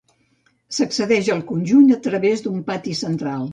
[0.77, 3.49] S'accedeix al conjunt a través d'un pati central.